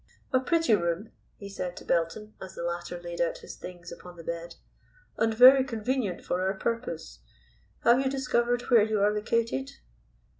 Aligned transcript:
"A 0.33 0.39
pretty 0.39 0.73
room," 0.73 1.11
he 1.37 1.47
said 1.47 1.77
to 1.77 1.85
Belton, 1.85 2.33
as 2.41 2.55
the 2.55 2.63
latter 2.63 2.99
laid 2.99 3.21
out 3.21 3.37
his 3.37 3.55
things 3.55 3.91
upon 3.91 4.15
the 4.17 4.23
bed, 4.23 4.55
"and 5.15 5.31
very 5.31 5.63
convenient 5.63 6.23
for 6.25 6.41
our 6.41 6.55
purpose. 6.57 7.19
Have 7.83 7.99
you 7.99 8.09
discovered 8.09 8.63
where 8.63 8.81
you 8.81 8.99
are 9.01 9.13
located?" 9.13 9.73